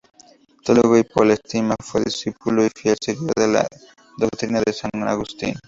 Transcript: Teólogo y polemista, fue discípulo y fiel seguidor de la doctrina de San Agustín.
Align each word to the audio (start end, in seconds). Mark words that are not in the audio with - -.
Teólogo 0.65 0.97
y 0.97 1.03
polemista, 1.03 1.75
fue 1.83 2.01
discípulo 2.03 2.65
y 2.65 2.71
fiel 2.75 2.97
seguidor 2.99 3.35
de 3.35 3.47
la 3.47 3.67
doctrina 4.17 4.59
de 4.65 4.73
San 4.73 4.89
Agustín. 5.07 5.53